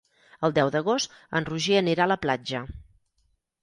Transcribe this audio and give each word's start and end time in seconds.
El 0.47 0.55
deu 0.55 0.71
d'agost 0.77 1.15
en 1.41 1.47
Roger 1.53 1.79
anirà 1.83 2.09
a 2.09 2.13
la 2.17 2.21
platja. 2.27 2.67